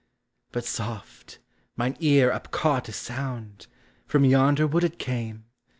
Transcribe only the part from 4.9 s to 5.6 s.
came